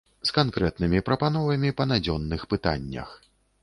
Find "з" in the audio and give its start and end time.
0.29-0.33